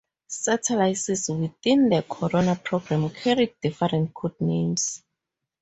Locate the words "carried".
3.11-3.53